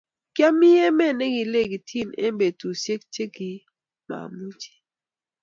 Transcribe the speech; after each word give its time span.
Kyamite 0.33 0.81
emet 0.87 1.13
negilegityine 1.17 2.13
eng 2.25 2.35
betushiek 2.39 3.01
chikchamunyi 3.13 4.71